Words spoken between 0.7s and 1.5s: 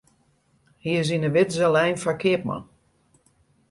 Hy is yn 'e